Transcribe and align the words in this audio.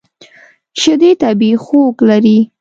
شیدې 0.79 1.11
طبیعي 1.21 1.55
خوږ 1.63 1.95
لري. 2.09 2.37